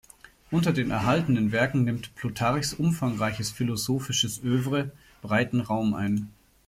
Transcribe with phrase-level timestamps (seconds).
[0.49, 4.89] Unter den erhaltenen Werken nimmt Plutarchs umfangreiches philosophisches Œuvre
[5.21, 6.33] breiten Raum ein.